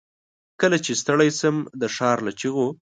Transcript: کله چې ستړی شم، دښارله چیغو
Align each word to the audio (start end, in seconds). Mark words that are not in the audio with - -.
کله 0.61 0.77
چې 0.85 0.91
ستړی 1.01 1.29
شم، 1.39 1.57
دښارله 1.81 2.31
چیغو 2.39 2.67